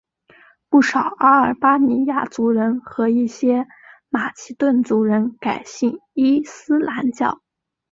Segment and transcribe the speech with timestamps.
[0.67, 3.67] 不少阿尔巴尼亚族人和一些
[4.09, 7.43] 马其顿族人改信伊斯兰教。